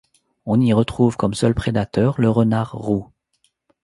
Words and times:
On 0.47 0.59
y 0.59 0.73
retrouve 0.73 1.15
comme 1.15 1.35
seul 1.35 1.53
prédateur 1.53 2.19
le 2.19 2.27
renard 2.27 2.71
roux. 2.71 3.09